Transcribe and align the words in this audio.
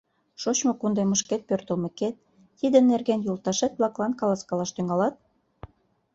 —Шочмо 0.41 0.71
кундемышкет 0.79 1.41
пӧртылмекет, 1.49 2.15
тиде 2.57 2.79
нерген 2.89 3.19
йолташет-влаклан 3.23 4.11
каласкалаш 4.19 4.69
тӱҥалат? 4.75 5.15